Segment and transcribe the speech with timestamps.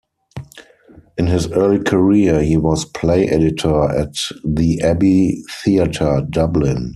[1.19, 6.89] In his early career he was play editor at the Abbey Theatre, Dublin.